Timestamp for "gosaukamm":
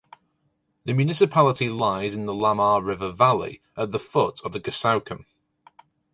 4.59-5.25